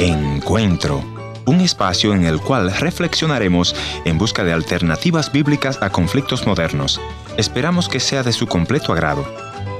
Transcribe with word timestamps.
Encuentro, 0.00 1.04
un 1.44 1.60
espacio 1.60 2.14
en 2.14 2.24
el 2.24 2.40
cual 2.40 2.74
reflexionaremos 2.74 3.76
en 4.06 4.16
busca 4.16 4.42
de 4.44 4.54
alternativas 4.54 5.30
bíblicas 5.30 5.82
a 5.82 5.90
conflictos 5.90 6.46
modernos. 6.46 6.98
Esperamos 7.36 7.86
que 7.86 8.00
sea 8.00 8.22
de 8.22 8.32
su 8.32 8.46
completo 8.46 8.94
agrado. 8.94 9.30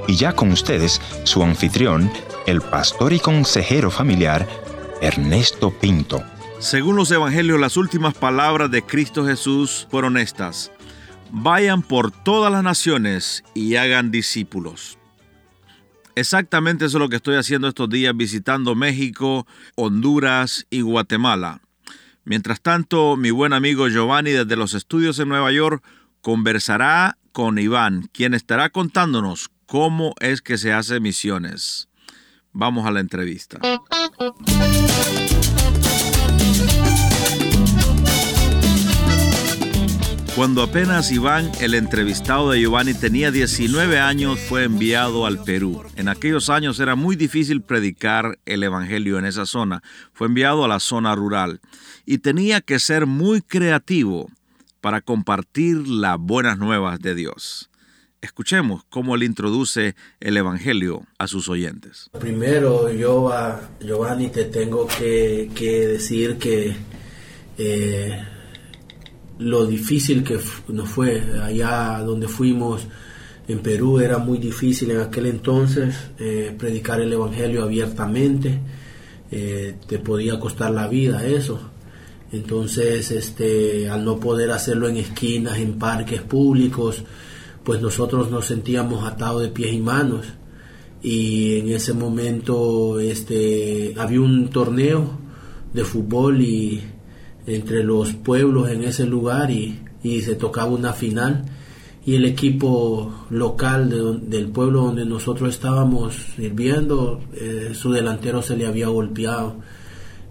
Y 0.07 0.15
ya 0.15 0.33
con 0.33 0.51
ustedes, 0.51 1.01
su 1.23 1.41
anfitrión, 1.41 2.11
el 2.45 2.61
pastor 2.61 3.13
y 3.13 3.19
consejero 3.19 3.89
familiar, 3.89 4.47
Ernesto 5.01 5.71
Pinto. 5.71 6.23
Según 6.59 6.97
los 6.97 7.09
evangelios, 7.09 7.59
las 7.59 7.75
últimas 7.75 8.13
palabras 8.13 8.69
de 8.69 8.83
Cristo 8.83 9.25
Jesús 9.25 9.87
fueron 9.89 10.17
estas. 10.17 10.71
Vayan 11.31 11.81
por 11.81 12.11
todas 12.11 12.51
las 12.51 12.61
naciones 12.61 13.43
y 13.55 13.75
hagan 13.75 14.11
discípulos. 14.11 14.99
Exactamente 16.21 16.85
eso 16.85 16.97
es 16.97 17.01
lo 17.01 17.09
que 17.09 17.15
estoy 17.15 17.35
haciendo 17.35 17.67
estos 17.67 17.89
días 17.89 18.15
visitando 18.15 18.75
México, 18.75 19.47
Honduras 19.73 20.67
y 20.69 20.81
Guatemala. 20.81 21.61
Mientras 22.25 22.61
tanto, 22.61 23.17
mi 23.17 23.31
buen 23.31 23.53
amigo 23.53 23.87
Giovanni 23.87 24.29
desde 24.29 24.55
los 24.55 24.75
estudios 24.75 25.17
en 25.17 25.29
Nueva 25.29 25.51
York 25.51 25.83
conversará 26.21 27.17
con 27.31 27.57
Iván, 27.57 28.07
quien 28.13 28.35
estará 28.35 28.69
contándonos 28.69 29.49
cómo 29.65 30.13
es 30.19 30.43
que 30.43 30.59
se 30.59 30.71
hace 30.71 30.99
misiones. 30.99 31.89
Vamos 32.51 32.85
a 32.85 32.91
la 32.91 32.99
entrevista. 32.99 33.59
Cuando 40.35 40.63
apenas 40.63 41.11
Iván, 41.11 41.51
el 41.59 41.73
entrevistado 41.73 42.51
de 42.51 42.61
Giovanni, 42.61 42.93
tenía 42.93 43.31
19 43.31 43.99
años, 43.99 44.39
fue 44.39 44.63
enviado 44.63 45.25
al 45.25 45.43
Perú. 45.43 45.83
En 45.97 46.07
aquellos 46.07 46.49
años 46.49 46.79
era 46.79 46.95
muy 46.95 47.17
difícil 47.17 47.61
predicar 47.61 48.39
el 48.45 48.63
Evangelio 48.63 49.19
en 49.19 49.25
esa 49.25 49.45
zona. 49.45 49.83
Fue 50.13 50.27
enviado 50.27 50.63
a 50.63 50.69
la 50.69 50.79
zona 50.79 51.15
rural 51.15 51.59
y 52.05 52.19
tenía 52.19 52.61
que 52.61 52.79
ser 52.79 53.07
muy 53.07 53.41
creativo 53.41 54.29
para 54.79 55.01
compartir 55.01 55.85
las 55.85 56.17
buenas 56.17 56.57
nuevas 56.57 56.99
de 57.01 57.13
Dios. 57.13 57.69
Escuchemos 58.21 58.83
cómo 58.89 59.15
él 59.15 59.23
introduce 59.23 59.95
el 60.21 60.37
Evangelio 60.37 61.05
a 61.17 61.27
sus 61.27 61.49
oyentes. 61.49 62.09
Primero, 62.19 62.89
yo 62.89 63.33
a 63.33 63.69
Giovanni 63.81 64.29
te 64.29 64.45
tengo 64.45 64.87
que, 64.87 65.49
decir 65.89 66.37
que 66.37 66.75
eh, 67.57 68.23
lo 69.41 69.65
difícil 69.65 70.23
que 70.23 70.39
nos 70.67 70.87
fue 70.87 71.21
allá 71.41 71.99
donde 72.05 72.27
fuimos 72.27 72.81
en 73.47 73.59
Perú 73.59 73.99
era 73.99 74.19
muy 74.19 74.37
difícil 74.37 74.91
en 74.91 74.99
aquel 74.99 75.25
entonces 75.25 75.95
eh, 76.19 76.55
predicar 76.57 77.01
el 77.01 77.11
evangelio 77.11 77.63
abiertamente 77.63 78.59
eh, 79.31 79.75
te 79.87 79.97
podía 79.97 80.39
costar 80.39 80.71
la 80.71 80.87
vida 80.87 81.25
eso. 81.25 81.59
Entonces 82.31 83.11
este 83.11 83.89
al 83.89 84.05
no 84.05 84.19
poder 84.19 84.51
hacerlo 84.51 84.87
en 84.87 84.97
esquinas 84.97 85.57
en 85.57 85.79
parques 85.79 86.21
públicos 86.21 87.03
pues 87.63 87.81
nosotros 87.81 88.29
nos 88.29 88.45
sentíamos 88.45 89.05
atados 89.05 89.41
de 89.41 89.49
pies 89.49 89.73
y 89.73 89.79
manos. 89.79 90.25
Y 91.01 91.57
en 91.57 91.69
ese 91.69 91.93
momento 91.93 92.99
este 92.99 93.95
había 93.97 94.21
un 94.21 94.49
torneo 94.49 95.19
de 95.73 95.83
fútbol 95.83 96.41
y 96.41 96.83
entre 97.47 97.83
los 97.83 98.13
pueblos 98.13 98.69
en 98.69 98.83
ese 98.83 99.05
lugar 99.05 99.51
y, 99.51 99.79
se 100.03 100.35
tocaba 100.35 100.71
una 100.71 100.93
final 100.93 101.45
y 102.03 102.15
el 102.15 102.25
equipo 102.25 103.27
local 103.29 104.19
del 104.27 104.47
pueblo 104.47 104.81
donde 104.85 105.05
nosotros 105.05 105.49
estábamos 105.49 106.15
sirviendo, 106.35 107.21
eh, 107.35 107.73
su 107.75 107.91
delantero 107.91 108.41
se 108.41 108.57
le 108.57 108.65
había 108.65 108.87
golpeado. 108.87 109.57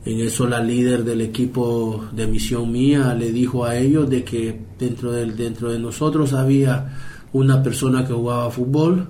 En 0.04 0.18
eso 0.20 0.48
la 0.48 0.60
líder 0.60 1.04
del 1.04 1.20
equipo 1.20 2.06
de 2.10 2.26
misión 2.26 2.72
mía 2.72 3.14
le 3.14 3.30
dijo 3.30 3.64
a 3.64 3.76
ellos 3.76 4.10
de 4.10 4.24
que 4.24 4.58
dentro, 4.78 5.12
del, 5.12 5.36
dentro 5.36 5.70
de 5.70 5.78
nosotros 5.78 6.32
había 6.32 6.96
una 7.32 7.62
persona 7.62 8.04
que 8.04 8.12
jugaba 8.12 8.50
fútbol. 8.50 9.06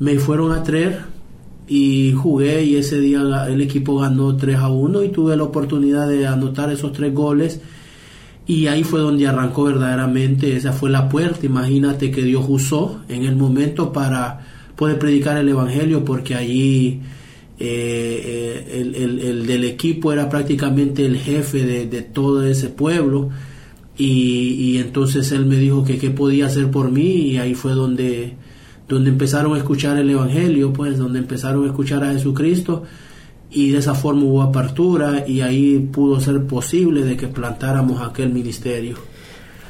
Me 0.00 0.18
fueron 0.18 0.50
a 0.52 0.64
traer 0.64 1.17
y 1.68 2.12
jugué 2.12 2.64
y 2.64 2.76
ese 2.76 2.98
día 3.00 3.20
el 3.46 3.60
equipo 3.60 3.98
ganó 3.98 4.34
3 4.36 4.56
a 4.56 4.68
1 4.68 5.04
y 5.04 5.08
tuve 5.10 5.36
la 5.36 5.44
oportunidad 5.44 6.08
de 6.08 6.26
anotar 6.26 6.72
esos 6.72 6.92
tres 6.92 7.12
goles. 7.12 7.60
Y 8.46 8.66
ahí 8.68 8.82
fue 8.82 9.00
donde 9.00 9.26
arrancó 9.26 9.64
verdaderamente, 9.64 10.56
esa 10.56 10.72
fue 10.72 10.88
la 10.88 11.10
puerta, 11.10 11.44
imagínate 11.44 12.10
que 12.10 12.22
Dios 12.22 12.46
usó 12.48 13.02
en 13.08 13.24
el 13.26 13.36
momento 13.36 13.92
para 13.92 14.40
poder 14.74 14.98
predicar 14.98 15.36
el 15.36 15.50
Evangelio 15.50 16.02
porque 16.02 16.34
allí 16.34 17.02
eh, 17.60 18.64
eh, 18.70 18.92
el, 18.94 19.46
del 19.46 19.64
equipo 19.64 20.14
era 20.14 20.30
prácticamente 20.30 21.04
el 21.04 21.18
jefe 21.18 21.86
de, 21.86 22.02
todo 22.02 22.46
ese 22.46 22.68
pueblo. 22.68 23.28
Y, 23.98 24.54
y, 24.54 24.78
entonces 24.78 25.32
él 25.32 25.44
me 25.44 25.56
dijo 25.56 25.84
que 25.84 25.98
qué 25.98 26.10
podía 26.10 26.46
hacer 26.46 26.70
por 26.70 26.90
mí 26.90 27.02
y 27.02 27.36
ahí 27.36 27.54
fue 27.54 27.72
donde 27.72 28.36
donde 28.88 29.10
empezaron 29.10 29.54
a 29.54 29.58
escuchar 29.58 29.98
el 29.98 30.10
Evangelio, 30.10 30.72
pues 30.72 30.98
donde 30.98 31.18
empezaron 31.18 31.64
a 31.64 31.66
escuchar 31.66 32.02
a 32.04 32.12
Jesucristo 32.12 32.84
y 33.50 33.70
de 33.70 33.78
esa 33.78 33.94
forma 33.94 34.24
hubo 34.24 34.42
apertura 34.42 35.24
y 35.26 35.40
ahí 35.40 35.78
pudo 35.92 36.20
ser 36.20 36.42
posible 36.44 37.04
de 37.04 37.16
que 37.16 37.28
plantáramos 37.28 38.00
aquel 38.02 38.30
ministerio. 38.30 38.96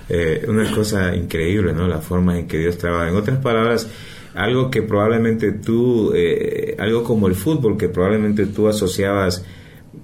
Eh, 0.08 0.44
una 0.48 0.70
cosa 0.70 1.14
increíble, 1.14 1.72
¿no? 1.72 1.86
La 1.86 1.98
forma 1.98 2.38
en 2.38 2.46
que 2.46 2.58
Dios 2.58 2.78
trabaja. 2.78 3.08
En 3.08 3.16
otras 3.16 3.38
palabras, 3.38 3.88
algo 4.34 4.70
que 4.70 4.82
probablemente 4.82 5.52
tú, 5.52 6.12
eh, 6.14 6.76
algo 6.78 7.04
como 7.04 7.28
el 7.28 7.34
fútbol, 7.34 7.76
que 7.76 7.88
probablemente 7.88 8.46
tú 8.46 8.68
asociabas 8.68 9.44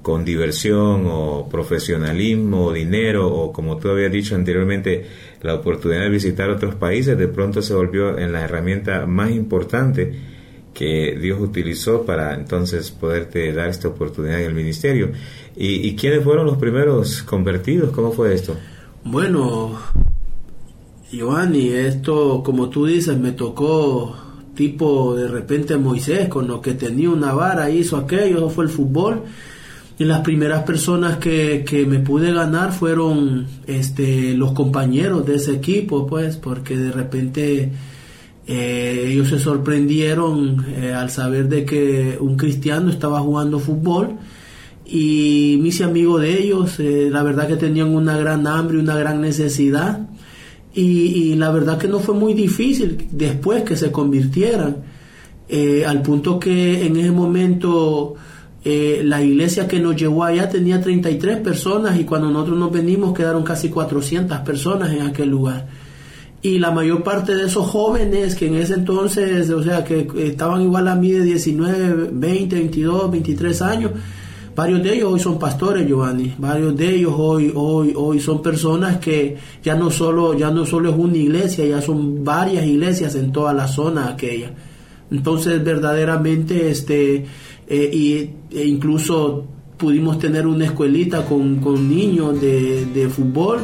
con 0.02 0.24
diversión 0.24 1.04
o 1.06 1.48
profesionalismo 1.48 2.66
o 2.66 2.72
dinero 2.72 3.28
o 3.28 3.52
como 3.52 3.76
tú 3.76 3.90
habías 3.90 4.12
dicho 4.12 4.34
anteriormente 4.34 5.06
la 5.42 5.54
oportunidad 5.54 6.02
de 6.02 6.08
visitar 6.08 6.50
otros 6.50 6.74
países 6.74 7.18
de 7.18 7.28
pronto 7.28 7.62
se 7.62 7.74
volvió 7.74 8.18
en 8.18 8.32
la 8.32 8.42
herramienta 8.42 9.06
más 9.06 9.30
importante 9.30 10.12
que 10.72 11.16
Dios 11.20 11.40
utilizó 11.40 12.04
para 12.04 12.34
entonces 12.34 12.90
poderte 12.90 13.52
dar 13.52 13.68
esta 13.68 13.88
oportunidad 13.88 14.40
en 14.40 14.46
el 14.46 14.54
ministerio. 14.54 15.12
¿Y, 15.56 15.88
y 15.88 15.94
quiénes 15.94 16.24
fueron 16.24 16.46
los 16.46 16.56
primeros 16.56 17.22
convertidos? 17.22 17.92
¿Cómo 17.92 18.10
fue 18.10 18.34
esto? 18.34 18.56
Bueno, 19.04 19.78
Giovanni, 21.12 21.68
esto 21.68 22.42
como 22.42 22.68
tú 22.70 22.86
dices 22.86 23.16
me 23.16 23.32
tocó 23.32 24.16
tipo 24.54 25.14
de 25.14 25.28
repente 25.28 25.76
Moisés 25.76 26.28
con 26.28 26.48
lo 26.48 26.60
que 26.60 26.74
tenía 26.74 27.10
una 27.10 27.32
vara 27.32 27.70
hizo 27.70 27.96
aquello, 27.96 28.48
fue 28.48 28.64
el 28.64 28.70
fútbol 28.70 29.22
y 29.98 30.04
las 30.04 30.20
primeras 30.20 30.64
personas 30.64 31.18
que, 31.18 31.64
que, 31.68 31.86
me 31.86 32.00
pude 32.00 32.32
ganar 32.32 32.72
fueron 32.72 33.46
este, 33.66 34.34
los 34.34 34.52
compañeros 34.52 35.24
de 35.24 35.36
ese 35.36 35.52
equipo, 35.52 36.06
pues, 36.06 36.36
porque 36.36 36.76
de 36.76 36.90
repente 36.90 37.72
eh, 38.46 39.04
ellos 39.06 39.28
se 39.28 39.38
sorprendieron 39.38 40.66
eh, 40.76 40.92
al 40.92 41.10
saber 41.10 41.48
de 41.48 41.64
que 41.64 42.18
un 42.20 42.36
cristiano 42.36 42.90
estaba 42.90 43.20
jugando 43.20 43.58
fútbol 43.58 44.16
y 44.84 45.58
mis 45.62 45.80
amigos 45.80 46.20
de 46.20 46.42
ellos, 46.42 46.78
eh, 46.78 47.08
la 47.10 47.22
verdad 47.22 47.48
que 47.48 47.56
tenían 47.56 47.94
una 47.94 48.18
gran 48.18 48.46
hambre, 48.46 48.78
una 48.78 48.96
gran 48.96 49.20
necesidad 49.20 50.08
y, 50.74 51.36
la 51.36 51.52
verdad 51.52 51.78
que 51.78 51.86
no 51.86 52.00
fue 52.00 52.16
muy 52.16 52.34
difícil 52.34 53.06
después 53.12 53.62
que 53.62 53.76
se 53.76 53.92
convirtieran, 53.92 54.78
al 55.86 56.02
punto 56.02 56.40
que 56.40 56.84
en 56.84 56.96
ese 56.96 57.12
momento 57.12 58.16
eh, 58.66 59.02
la 59.04 59.22
iglesia 59.22 59.68
que 59.68 59.78
nos 59.78 59.94
llevó 59.94 60.24
allá 60.24 60.48
tenía 60.48 60.80
33 60.80 61.38
personas 61.38 62.00
y 62.00 62.04
cuando 62.04 62.30
nosotros 62.30 62.58
nos 62.58 62.72
venimos 62.72 63.12
quedaron 63.12 63.42
casi 63.42 63.68
400 63.68 64.38
personas 64.38 64.90
en 64.90 65.02
aquel 65.02 65.28
lugar. 65.28 65.66
Y 66.40 66.58
la 66.58 66.70
mayor 66.70 67.02
parte 67.02 67.34
de 67.34 67.46
esos 67.46 67.66
jóvenes 67.66 68.34
que 68.34 68.46
en 68.46 68.54
ese 68.56 68.74
entonces, 68.74 69.50
o 69.50 69.62
sea, 69.62 69.84
que 69.84 70.06
estaban 70.16 70.62
igual 70.62 70.88
a 70.88 70.94
mí 70.94 71.10
de 71.10 71.24
19, 71.24 72.10
20, 72.12 72.56
22, 72.56 73.10
23 73.10 73.62
años, 73.62 73.90
varios 74.54 74.82
de 74.82 74.94
ellos 74.94 75.12
hoy 75.12 75.20
son 75.20 75.38
pastores, 75.38 75.86
Giovanni. 75.86 76.34
Varios 76.38 76.74
de 76.74 76.96
ellos 76.96 77.14
hoy, 77.16 77.52
hoy, 77.54 77.92
hoy 77.94 78.20
son 78.20 78.42
personas 78.42 78.98
que 78.98 79.36
ya 79.62 79.74
no 79.74 79.90
solo, 79.90 80.32
ya 80.32 80.50
no 80.50 80.64
solo 80.64 80.90
es 80.90 80.96
una 80.96 81.16
iglesia, 81.16 81.66
ya 81.66 81.82
son 81.82 82.24
varias 82.24 82.64
iglesias 82.64 83.14
en 83.14 83.30
toda 83.32 83.52
la 83.52 83.68
zona 83.68 84.08
aquella. 84.08 84.52
Entonces, 85.10 85.62
verdaderamente, 85.62 86.70
este, 86.70 87.24
eh, 87.66 87.90
y, 87.92 88.56
e 88.56 88.66
incluso 88.66 89.46
pudimos 89.78 90.18
tener 90.18 90.46
una 90.46 90.66
escuelita 90.66 91.24
con, 91.24 91.56
con 91.56 91.88
niños 91.88 92.40
de, 92.40 92.86
de, 92.86 93.08
fútbol 93.08 93.60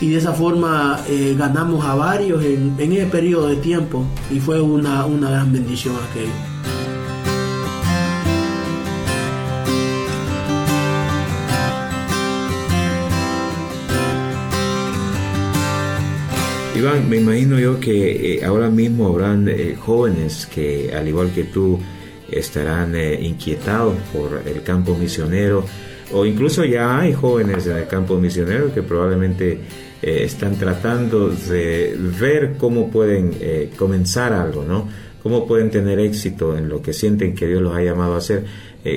y 0.00 0.10
de 0.10 0.18
esa 0.18 0.32
forma 0.32 1.00
eh, 1.08 1.34
ganamos 1.36 1.84
a 1.84 1.94
varios 1.94 2.44
en, 2.44 2.74
en, 2.78 2.92
ese 2.92 3.06
periodo 3.06 3.48
de 3.48 3.56
tiempo 3.56 4.04
y 4.30 4.38
fue 4.38 4.60
una, 4.60 5.04
una 5.06 5.30
gran 5.30 5.52
bendición 5.52 5.94
aquello. 6.10 6.30
Iván, 16.74 17.08
me 17.08 17.18
imagino 17.18 17.58
yo 17.58 17.78
que 17.78 18.36
eh, 18.36 18.44
ahora 18.44 18.70
mismo 18.70 19.08
habrán 19.08 19.48
jóvenes 19.78 20.46
que, 20.46 20.92
al 20.94 21.06
igual 21.06 21.30
que 21.32 21.44
tú, 21.44 21.78
estarán 22.32 22.94
eh, 22.94 23.18
inquietados 23.22 23.94
por 24.12 24.42
el 24.46 24.62
campo 24.62 24.96
misionero 24.96 25.64
o 26.12 26.26
incluso 26.26 26.64
ya 26.64 27.00
hay 27.00 27.12
jóvenes 27.12 27.66
en 27.66 27.76
el 27.76 27.86
campo 27.86 28.18
misionero 28.18 28.72
que 28.72 28.82
probablemente 28.82 29.58
eh, 30.02 30.24
están 30.24 30.56
tratando 30.56 31.28
de 31.28 31.96
ver 32.20 32.54
cómo 32.58 32.90
pueden 32.90 33.32
eh, 33.40 33.70
comenzar 33.76 34.32
algo, 34.32 34.64
¿no? 34.64 34.88
Cómo 35.22 35.46
pueden 35.46 35.70
tener 35.70 36.00
éxito 36.00 36.56
en 36.58 36.68
lo 36.68 36.82
que 36.82 36.92
sienten 36.92 37.34
que 37.34 37.46
Dios 37.46 37.62
los 37.62 37.74
ha 37.76 37.82
llamado 37.82 38.14
a 38.14 38.18
hacer. 38.18 38.44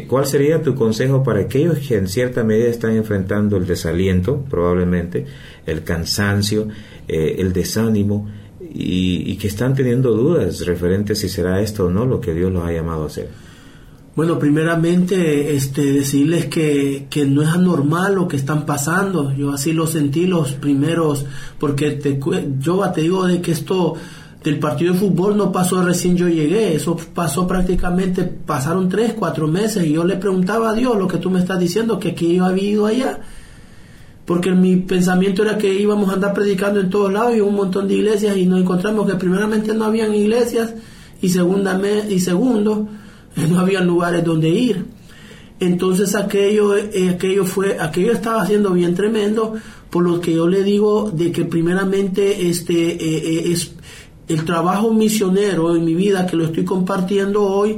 ¿Cuál 0.07 0.25
sería 0.25 0.63
tu 0.63 0.73
consejo 0.73 1.21
para 1.21 1.41
aquellos 1.41 1.77
que 1.77 1.95
en 1.95 2.07
cierta 2.07 2.43
medida 2.43 2.69
están 2.69 2.95
enfrentando 2.95 3.57
el 3.57 3.67
desaliento, 3.67 4.43
probablemente, 4.49 5.27
el 5.67 5.83
cansancio, 5.83 6.67
el 7.07 7.53
desánimo? 7.53 8.27
Y, 8.73 9.35
que 9.37 9.47
están 9.47 9.73
teniendo 9.73 10.11
dudas 10.11 10.65
referentes 10.65 11.19
si 11.19 11.29
será 11.29 11.61
esto 11.61 11.85
o 11.85 11.89
no 11.89 12.05
lo 12.05 12.21
que 12.21 12.33
Dios 12.33 12.51
los 12.51 12.63
ha 12.63 12.71
llamado 12.71 13.03
a 13.03 13.07
hacer. 13.07 13.29
Bueno, 14.15 14.39
primeramente, 14.39 15.55
este, 15.55 15.91
decirles 15.91 16.45
que, 16.45 17.07
que, 17.09 17.25
no 17.25 17.41
es 17.41 17.49
anormal 17.49 18.15
lo 18.15 18.27
que 18.29 18.37
están 18.37 18.65
pasando. 18.65 19.33
Yo 19.33 19.51
así 19.51 19.73
lo 19.73 19.87
sentí 19.87 20.25
los 20.25 20.53
primeros, 20.53 21.25
porque 21.59 21.91
te, 21.91 22.17
yo 22.59 22.91
te 22.91 23.01
digo 23.01 23.27
de 23.27 23.41
que 23.41 23.51
esto 23.51 23.95
del 24.41 24.59
partido 24.59 24.93
de 24.93 24.99
fútbol 24.99 25.35
no 25.35 25.51
pasó 25.51 25.83
recién 25.83 26.15
yo 26.15 26.29
llegué, 26.29 26.75
eso 26.75 26.95
pasó 27.13 27.47
prácticamente, 27.47 28.23
pasaron 28.23 28.87
tres, 28.87 29.13
cuatro 29.13 29.47
meses 29.47 29.83
y 29.85 29.93
yo 29.93 30.05
le 30.05 30.17
preguntaba 30.17 30.69
a 30.69 30.73
Dios 30.73 30.95
lo 30.97 31.07
que 31.07 31.17
tú 31.17 31.31
me 31.31 31.39
estás 31.39 31.59
diciendo, 31.59 31.99
que 31.99 32.09
aquí 32.09 32.35
yo 32.35 32.45
había 32.45 32.69
ido 32.69 32.85
allá 32.85 33.19
porque 34.25 34.51
mi 34.51 34.77
pensamiento 34.77 35.43
era 35.43 35.57
que 35.57 35.73
íbamos 35.73 36.09
a 36.09 36.13
andar 36.13 36.33
predicando 36.33 36.79
en 36.79 36.89
todos 36.89 37.13
lados 37.13 37.35
y 37.37 37.41
un 37.41 37.55
montón 37.55 37.87
de 37.87 37.95
iglesias 37.95 38.35
y 38.35 38.45
nos 38.45 38.59
encontramos 38.59 39.09
que 39.09 39.15
primeramente 39.15 39.73
no 39.73 39.85
habían 39.85 40.13
iglesias 40.15 40.73
y, 41.21 41.29
segunda 41.29 41.79
y 42.09 42.19
segundo 42.19 42.87
no 43.49 43.59
había 43.59 43.81
lugares 43.81 44.23
donde 44.23 44.49
ir. 44.49 44.85
Entonces 45.59 46.15
aquello, 46.15 46.75
eh, 46.75 47.09
aquello 47.09 47.45
fue, 47.45 47.77
aquello 47.79 48.11
estaba 48.11 48.41
haciendo 48.41 48.71
bien 48.71 48.93
tremendo, 48.93 49.53
por 49.89 50.03
lo 50.03 50.19
que 50.19 50.33
yo 50.33 50.47
le 50.47 50.63
digo 50.63 51.11
de 51.11 51.31
que 51.31 51.45
primeramente 51.45 52.49
este 52.49 52.73
eh, 52.73 52.97
eh, 52.99 53.51
es 53.51 53.71
el 54.27 54.43
trabajo 54.43 54.91
misionero 54.91 55.75
en 55.75 55.85
mi 55.85 55.93
vida 55.93 56.25
que 56.25 56.35
lo 56.35 56.45
estoy 56.45 56.65
compartiendo 56.65 57.43
hoy 57.43 57.77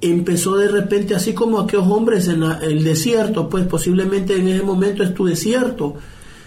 empezó 0.00 0.56
de 0.56 0.68
repente 0.68 1.14
así 1.14 1.32
como 1.32 1.58
aquellos 1.58 1.88
hombres 1.88 2.28
en 2.28 2.42
el 2.42 2.84
desierto, 2.84 3.48
pues 3.48 3.66
posiblemente 3.66 4.36
en 4.36 4.48
ese 4.48 4.62
momento 4.62 5.02
es 5.02 5.14
tu 5.14 5.26
desierto, 5.26 5.94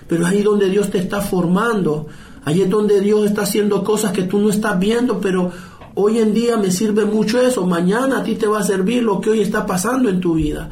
pero 0.07 0.25
ahí 0.25 0.41
donde 0.41 0.69
Dios 0.69 0.89
te 0.89 0.99
está 0.99 1.21
formando, 1.21 2.07
ahí 2.45 2.61
es 2.61 2.69
donde 2.69 3.01
Dios 3.01 3.25
está 3.25 3.43
haciendo 3.43 3.83
cosas 3.83 4.11
que 4.11 4.23
tú 4.23 4.39
no 4.39 4.49
estás 4.49 4.79
viendo, 4.79 5.19
pero 5.19 5.51
hoy 5.95 6.19
en 6.19 6.33
día 6.33 6.57
me 6.57 6.71
sirve 6.71 7.05
mucho 7.05 7.41
eso, 7.41 7.65
mañana 7.65 8.19
a 8.19 8.23
ti 8.23 8.35
te 8.35 8.47
va 8.47 8.59
a 8.59 8.63
servir 8.63 9.03
lo 9.03 9.19
que 9.19 9.31
hoy 9.31 9.41
está 9.41 9.65
pasando 9.65 10.09
en 10.09 10.19
tu 10.19 10.35
vida. 10.35 10.69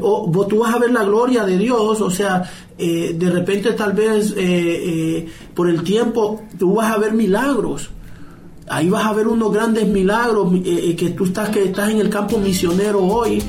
O, 0.00 0.46
tú 0.48 0.60
vas 0.60 0.74
a 0.74 0.78
ver 0.78 0.90
la 0.90 1.04
gloria 1.04 1.44
de 1.44 1.58
Dios, 1.58 2.00
o 2.00 2.10
sea, 2.10 2.42
eh, 2.78 3.14
de 3.18 3.30
repente 3.30 3.72
tal 3.72 3.92
vez 3.92 4.30
eh, 4.30 4.36
eh, 4.38 5.28
por 5.54 5.68
el 5.68 5.82
tiempo 5.82 6.42
tú 6.58 6.74
vas 6.74 6.90
a 6.90 6.98
ver 6.98 7.12
milagros, 7.12 7.90
Ahí 8.70 8.88
vas 8.88 9.06
a 9.06 9.12
ver 9.12 9.26
unos 9.28 9.52
grandes 9.52 9.86
milagros 9.86 10.52
eh, 10.54 10.90
eh, 10.90 10.96
que 10.96 11.10
tú 11.10 11.24
estás, 11.24 11.48
que 11.50 11.64
estás 11.64 11.90
en 11.90 11.98
el 11.98 12.10
campo 12.10 12.38
misionero 12.38 13.02
hoy, 13.02 13.42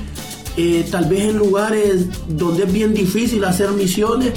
eh, 0.56 0.88
tal 0.90 1.06
vez 1.06 1.26
en 1.26 1.38
lugares 1.38 2.08
donde 2.28 2.64
es 2.64 2.72
bien 2.72 2.94
difícil 2.94 3.44
hacer 3.44 3.72
misiones, 3.72 4.34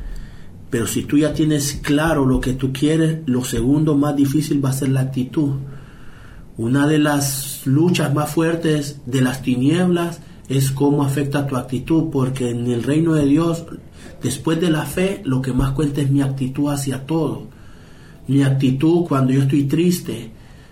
pero 0.70 0.88
si 0.88 1.04
tú 1.04 1.18
ya 1.18 1.34
tienes 1.34 1.80
claro 1.84 2.26
lo 2.26 2.40
que 2.40 2.54
tú 2.54 2.72
quieres, 2.74 3.20
lo 3.26 3.44
segundo 3.44 3.96
más 3.96 4.16
difícil 4.16 4.64
va 4.64 4.70
a 4.70 4.74
ser 4.74 4.90
la 4.90 5.02
actitud. 5.02 5.56
Una 6.58 6.88
de 6.88 6.98
las 6.98 7.62
luchas 7.66 8.14
más 8.14 8.32
fuertes 8.32 9.02
de 9.06 9.22
las 9.22 9.42
tinieblas 9.42 10.22
es 10.50 10.72
cómo 10.72 11.04
afecta 11.04 11.48
tu 11.48 11.56
actitud, 11.56 12.10
porque 12.12 12.50
en 12.50 12.68
el 12.72 12.84
reino 12.84 13.14
de 13.14 13.26
Dios, 13.26 13.66
después 14.22 14.60
de 14.60 14.70
la 14.70 14.86
fe, 14.86 15.22
lo 15.24 15.42
que 15.42 15.54
más 15.54 15.72
cuenta 15.72 16.02
es 16.02 16.12
mi 16.12 16.22
actitud 16.22 16.72
hacia 16.72 17.06
todo. 17.06 17.48
Mi 18.28 18.44
actitud 18.44 19.06
cuando 19.08 19.34
yo 19.34 19.42
estoy 19.44 19.64
triste, 19.64 20.32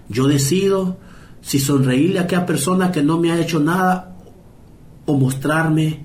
yo 0.10 0.28
decido 0.28 0.98
si 1.42 1.60
sonreírle 1.60 2.20
a 2.20 2.24
aquella 2.24 2.46
persona 2.46 2.92
que 2.92 3.02
no 3.02 3.18
me 3.18 3.32
ha 3.32 3.40
hecho 3.40 3.60
nada 3.60 4.18
o 5.06 5.16
mostrarme 5.16 5.86
eh, 5.86 6.00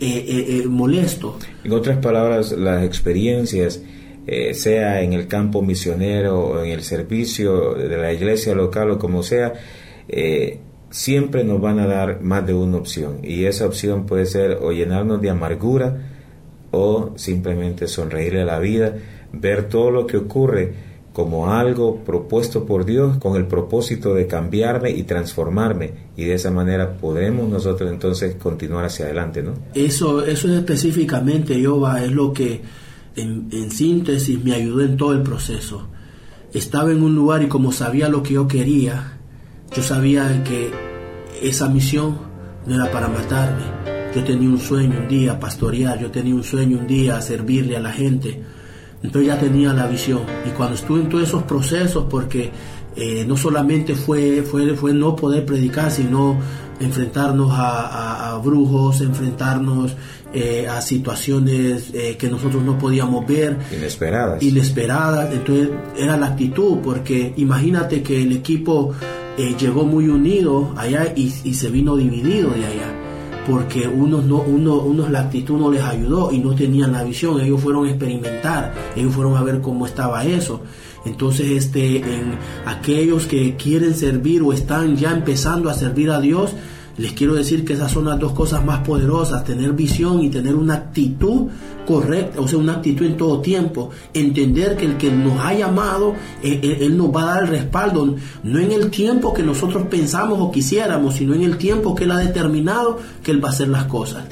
eh, 0.00 0.60
eh, 0.62 0.66
molesto. 0.66 1.38
En 1.64 1.72
otras 1.72 1.98
palabras, 1.98 2.52
las 2.52 2.84
experiencias, 2.84 3.82
sea 4.52 5.02
en 5.02 5.12
el 5.12 5.26
campo 5.26 5.60
misionero 5.60 6.38
o 6.38 6.62
en 6.62 6.70
el 6.70 6.84
servicio 6.84 7.74
de 7.74 7.96
la 7.96 8.12
iglesia 8.12 8.54
local 8.54 8.92
o 8.92 8.98
como 8.98 9.24
sea, 9.24 9.54
siempre 10.90 11.44
nos 11.44 11.60
van 11.60 11.78
a 11.78 11.86
dar 11.86 12.20
más 12.20 12.46
de 12.46 12.52
una 12.52 12.76
opción 12.76 13.20
y 13.22 13.44
esa 13.44 13.66
opción 13.66 14.06
puede 14.06 14.26
ser 14.26 14.58
o 14.60 14.72
llenarnos 14.72 15.22
de 15.22 15.30
amargura 15.30 15.96
o 16.72 17.12
simplemente 17.16 17.88
sonreírle 17.88 18.42
a 18.42 18.44
la 18.44 18.58
vida, 18.58 18.96
ver 19.32 19.68
todo 19.68 19.90
lo 19.90 20.06
que 20.06 20.16
ocurre 20.16 20.90
como 21.12 21.50
algo 21.50 22.04
propuesto 22.04 22.64
por 22.66 22.84
Dios 22.84 23.18
con 23.18 23.36
el 23.36 23.46
propósito 23.46 24.14
de 24.14 24.26
cambiarme 24.26 24.90
y 24.90 25.02
transformarme 25.02 25.92
y 26.16 26.24
de 26.24 26.34
esa 26.34 26.50
manera 26.50 26.96
podremos 26.98 27.48
nosotros 27.48 27.90
entonces 27.90 28.36
continuar 28.36 28.84
hacia 28.84 29.06
adelante, 29.06 29.42
¿no? 29.42 29.54
Eso, 29.74 30.24
eso 30.24 30.48
es 30.48 30.54
específicamente, 30.54 31.60
Yoba, 31.60 32.04
es 32.04 32.12
lo 32.12 32.32
que 32.32 32.60
en, 33.16 33.48
en 33.52 33.70
síntesis 33.70 34.42
me 34.42 34.54
ayudó 34.54 34.82
en 34.82 34.96
todo 34.96 35.12
el 35.12 35.22
proceso. 35.22 35.88
Estaba 36.52 36.90
en 36.90 37.02
un 37.02 37.14
lugar 37.14 37.42
y 37.42 37.48
como 37.48 37.72
sabía 37.72 38.08
lo 38.08 38.22
que 38.22 38.34
yo 38.34 38.48
quería, 38.48 39.19
yo 39.74 39.82
sabía 39.82 40.42
que 40.44 40.70
esa 41.42 41.68
misión 41.68 42.18
no 42.66 42.74
era 42.74 42.90
para 42.90 43.08
matarme. 43.08 43.62
Yo 44.14 44.24
tenía 44.24 44.48
un 44.48 44.58
sueño 44.58 44.98
un 45.00 45.08
día 45.08 45.38
pastorear, 45.38 45.98
yo 46.00 46.10
tenía 46.10 46.34
un 46.34 46.42
sueño 46.42 46.78
un 46.78 46.86
día 46.86 47.20
servirle 47.20 47.76
a 47.76 47.80
la 47.80 47.92
gente. 47.92 48.42
Entonces 49.02 49.28
ya 49.28 49.38
tenía 49.38 49.72
la 49.72 49.86
visión. 49.86 50.22
Y 50.46 50.50
cuando 50.50 50.74
estuve 50.74 51.00
en 51.00 51.08
todos 51.08 51.28
esos 51.28 51.44
procesos, 51.44 52.06
porque 52.10 52.50
eh, 52.96 53.24
no 53.26 53.36
solamente 53.36 53.94
fue, 53.94 54.42
fue, 54.42 54.74
fue 54.74 54.92
no 54.92 55.14
poder 55.14 55.46
predicar, 55.46 55.90
sino 55.90 56.38
enfrentarnos 56.80 57.50
a, 57.52 58.40
brujos, 58.42 59.00
enfrentarnos 59.02 59.94
eh, 60.32 60.66
a 60.66 60.80
situaciones 60.80 61.90
eh, 61.92 62.16
que 62.18 62.28
nosotros 62.28 62.62
no 62.62 62.76
podíamos 62.78 63.26
ver. 63.26 63.56
Inesperadas. 63.74 64.42
Inesperadas. 64.42 65.32
Entonces 65.32 65.68
era 65.96 66.16
la 66.16 66.26
actitud, 66.26 66.78
porque 66.82 67.32
imagínate 67.36 68.02
que 68.02 68.22
el 68.22 68.32
equipo 68.32 68.92
llegó 69.36 69.84
muy 69.84 70.08
unido 70.08 70.72
allá 70.76 71.12
y, 71.16 71.32
y, 71.44 71.54
se 71.54 71.70
vino 71.70 71.96
dividido 71.96 72.50
de 72.50 72.66
allá. 72.66 72.96
Porque 73.48 73.88
unos, 73.88 74.24
no, 74.24 74.42
uno, 74.42 74.80
unos 74.80 75.10
la 75.10 75.20
actitud 75.20 75.58
no 75.58 75.70
les 75.70 75.82
ayudó 75.82 76.30
y 76.30 76.38
no 76.38 76.54
tenían 76.54 76.92
la 76.92 77.02
visión. 77.02 77.40
Ellos 77.40 77.60
fueron 77.60 77.86
a 77.86 77.90
experimentar, 77.90 78.74
ellos 78.94 79.14
fueron 79.14 79.36
a 79.36 79.42
ver 79.42 79.60
cómo 79.60 79.86
estaba 79.86 80.24
eso. 80.24 80.60
Entonces, 81.04 81.50
este, 81.50 81.96
en 81.96 82.34
aquellos 82.66 83.26
que 83.26 83.56
quieren 83.56 83.94
servir 83.94 84.42
o 84.42 84.52
están 84.52 84.96
ya 84.96 85.12
empezando 85.12 85.70
a 85.70 85.74
servir 85.74 86.10
a 86.10 86.20
Dios, 86.20 86.52
les 86.96 87.12
quiero 87.12 87.34
decir 87.34 87.64
que 87.64 87.74
esas 87.74 87.92
son 87.92 88.06
las 88.06 88.18
dos 88.18 88.32
cosas 88.32 88.64
más 88.64 88.80
poderosas, 88.80 89.44
tener 89.44 89.72
visión 89.72 90.22
y 90.22 90.30
tener 90.30 90.54
una 90.54 90.74
actitud 90.74 91.48
correcta, 91.86 92.40
o 92.40 92.48
sea, 92.48 92.58
una 92.58 92.74
actitud 92.74 93.06
en 93.06 93.16
todo 93.16 93.40
tiempo, 93.40 93.90
entender 94.14 94.76
que 94.76 94.86
el 94.86 94.96
que 94.96 95.10
nos 95.10 95.40
ha 95.40 95.54
llamado, 95.54 96.14
eh, 96.42 96.60
eh, 96.62 96.78
él, 96.82 96.96
nos 96.96 97.14
va 97.14 97.22
a 97.22 97.34
dar 97.34 97.42
el 97.44 97.48
respaldo, 97.48 98.16
no 98.44 98.58
en 98.58 98.72
el 98.72 98.90
tiempo 98.90 99.32
que 99.34 99.42
nosotros 99.42 99.84
pensamos 99.88 100.38
o 100.40 100.50
quisiéramos, 100.50 101.14
sino 101.14 101.34
en 101.34 101.42
el 101.42 101.56
tiempo 101.56 101.94
que 101.94 102.04
Él 102.04 102.12
ha 102.12 102.18
determinado 102.18 102.98
que 103.22 103.30
Él 103.30 103.42
va 103.42 103.48
a 103.48 103.52
hacer 103.52 103.68
las 103.68 103.84
cosas. 103.84 104.24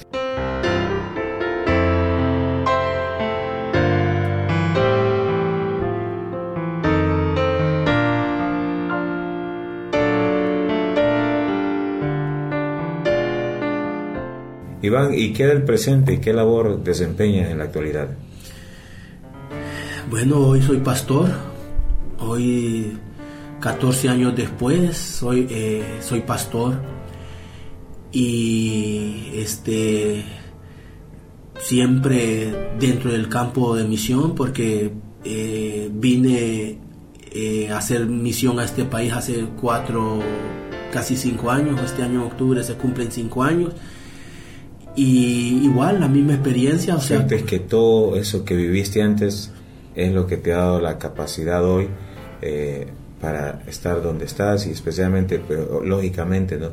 Iván, 14.81 15.13
¿y 15.13 15.33
qué 15.33 15.47
del 15.47 15.65
presente 15.65 16.21
qué 16.21 16.33
labor 16.33 16.85
desempeñas 16.85 17.51
en 17.51 17.59
la 17.59 17.65
actualidad? 17.65 18.11
Bueno, 20.09 20.39
hoy 20.39 20.63
soy 20.63 20.79
pastor. 20.79 21.31
Hoy, 22.21 22.97
14 23.61 24.09
años 24.09 24.37
después, 24.37 24.97
soy, 24.97 25.49
eh, 25.51 25.99
soy 26.01 26.21
pastor. 26.21 26.77
Y 28.13 29.31
este 29.35 30.25
siempre 31.59 32.71
dentro 32.79 33.11
del 33.11 33.29
campo 33.29 33.75
de 33.75 33.85
misión 33.85 34.37
porque 34.37 34.93
eh, 35.25 35.91
vine 35.93 36.79
eh, 37.33 37.69
a 37.71 37.79
hacer 37.79 38.07
misión 38.07 38.61
a 38.61 38.65
este 38.65 38.85
país 38.85 39.13
hace 39.13 39.45
cuatro, 39.61 40.21
casi 40.93 41.17
cinco 41.17 41.51
años. 41.51 41.81
Este 41.83 42.05
año 42.05 42.21
en 42.21 42.27
octubre 42.29 42.63
se 42.63 42.75
cumplen 42.75 43.11
cinco 43.11 43.43
años 43.43 43.75
y 44.97 45.65
igual, 45.65 46.01
la 46.01 46.09
misma 46.09 46.35
experiencia. 46.35 46.97
O 46.97 47.01
sea, 47.01 47.19
Sientes 47.19 47.43
que 47.45 47.61
todo 47.61 48.17
eso 48.17 48.45
que 48.45 48.57
viviste 48.57 49.03
antes 49.03 49.53
es 49.95 50.13
lo 50.13 50.27
que 50.27 50.37
te 50.37 50.53
ha 50.53 50.59
dado 50.59 50.81
la 50.81 50.99
capacidad 50.99 51.65
hoy 51.65 51.89
eh, 52.43 52.87
para 53.21 53.63
estar 53.67 54.03
donde 54.03 54.25
estás 54.25 54.67
y 54.67 54.71
especialmente, 54.71 55.41
pero 55.47 55.83
lógicamente, 55.85 56.57
¿no? 56.57 56.71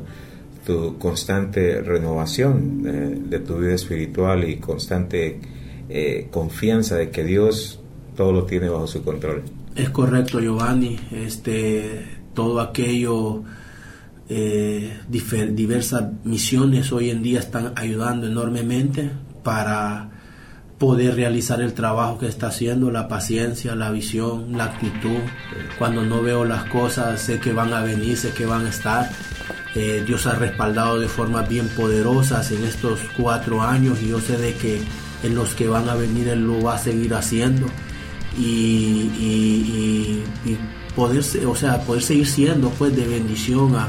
tu 0.66 0.98
constante 0.98 1.80
renovación 1.80 2.82
eh, 2.84 3.20
de 3.28 3.38
tu 3.38 3.58
vida 3.58 3.74
espiritual 3.74 4.48
y 4.48 4.56
constante 4.56 5.38
eh, 5.88 6.26
confianza 6.30 6.96
de 6.96 7.10
que 7.10 7.22
Dios 7.22 7.80
todo 8.16 8.32
lo 8.32 8.44
tiene 8.44 8.68
bajo 8.68 8.88
su 8.88 9.04
control. 9.04 9.44
Es 9.76 9.90
correcto, 9.90 10.40
Giovanni. 10.40 10.98
Este, 11.12 12.04
todo 12.34 12.60
aquello 12.60 13.44
eh, 14.28 15.00
diversas 15.08 16.04
misiones 16.24 16.92
hoy 16.92 17.10
en 17.10 17.22
día 17.22 17.38
están 17.38 17.72
ayudando 17.76 18.26
enormemente 18.26 19.10
para 19.42 20.10
poder 20.78 21.14
realizar 21.14 21.62
el 21.62 21.72
trabajo 21.72 22.18
que 22.18 22.26
está 22.26 22.48
haciendo, 22.48 22.90
la 22.90 23.08
paciencia, 23.08 23.74
la 23.74 23.90
visión, 23.90 24.58
la 24.58 24.64
actitud. 24.64 25.20
Cuando 25.78 26.02
no 26.02 26.22
veo 26.22 26.44
las 26.44 26.64
cosas, 26.64 27.20
sé 27.20 27.38
que 27.38 27.52
van 27.52 27.72
a 27.72 27.82
venir, 27.82 28.16
sé 28.16 28.30
que 28.30 28.46
van 28.46 28.66
a 28.66 28.68
estar. 28.68 29.10
Eh, 29.74 30.02
Dios 30.06 30.26
ha 30.26 30.34
respaldado 30.34 30.98
de 30.98 31.08
formas 31.08 31.48
bien 31.48 31.68
poderosas 31.68 32.50
en 32.50 32.64
estos 32.64 33.00
cuatro 33.16 33.62
años 33.62 33.98
y 34.02 34.08
yo 34.08 34.20
sé 34.20 34.36
de 34.38 34.54
que 34.54 34.80
en 35.22 35.34
los 35.34 35.54
que 35.54 35.68
van 35.68 35.88
a 35.88 35.94
venir 35.94 36.28
Él 36.28 36.46
lo 36.46 36.62
va 36.62 36.74
a 36.74 36.78
seguir 36.78 37.14
haciendo 37.14 37.66
y, 38.38 39.10
y 40.44 40.56
poder, 40.94 41.22
o 41.46 41.54
sea, 41.54 41.80
poder 41.82 42.02
seguir 42.02 42.26
siendo 42.26 42.70
pues 42.70 42.96
de 42.96 43.06
bendición 43.06 43.76
a, 43.76 43.88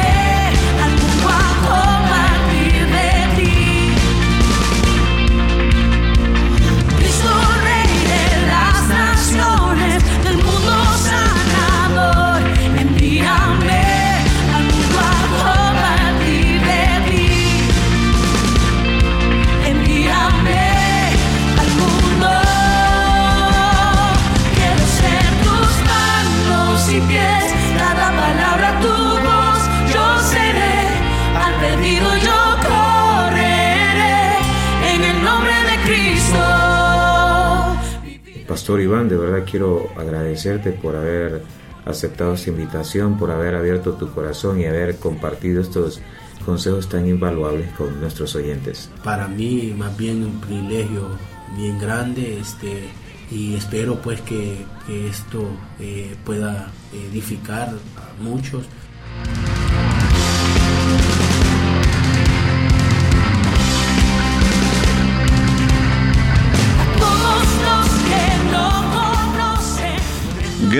Pastor 38.51 38.81
Iván, 38.81 39.07
de 39.07 39.15
verdad 39.15 39.47
quiero 39.49 39.87
agradecerte 39.95 40.73
por 40.73 40.97
haber 40.97 41.41
aceptado 41.85 42.33
esta 42.33 42.49
invitación, 42.49 43.17
por 43.17 43.31
haber 43.31 43.55
abierto 43.55 43.93
tu 43.93 44.11
corazón 44.11 44.59
y 44.59 44.65
haber 44.65 44.97
compartido 44.97 45.61
estos 45.61 46.01
consejos 46.45 46.89
tan 46.89 47.07
invaluables 47.07 47.71
con 47.77 48.01
nuestros 48.01 48.35
oyentes. 48.35 48.89
Para 49.05 49.29
mí, 49.29 49.73
más 49.77 49.95
bien 49.95 50.25
un 50.25 50.41
privilegio 50.41 51.07
bien 51.55 51.79
grande, 51.79 52.41
este, 52.41 52.89
y 53.31 53.55
espero 53.55 54.01
pues 54.01 54.19
que, 54.19 54.65
esto 54.89 55.47
eh, 55.79 56.13
pueda 56.25 56.73
edificar 56.91 57.69
a 57.69 58.21
muchos. 58.21 58.65